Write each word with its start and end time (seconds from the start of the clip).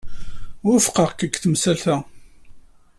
Wufqeɣ-k 0.65 1.19
deg 1.21 1.33
temsalt-a. 1.37 1.97